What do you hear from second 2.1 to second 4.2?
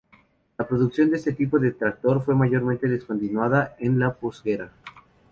fue mayormente descontinuada en la